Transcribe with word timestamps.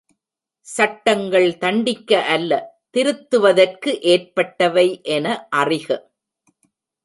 சட்டங்கள் 0.67 1.57
தண்டிக்க 1.57 2.21
அல்ல 2.35 2.51
திருத்துவதற்கு 2.91 3.93
ஏற்பட்டவை 4.13 4.87
என 5.15 5.25
அறிக. 5.55 5.87